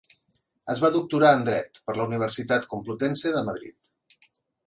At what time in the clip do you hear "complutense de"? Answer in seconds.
2.73-3.43